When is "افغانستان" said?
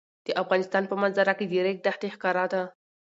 0.41-0.83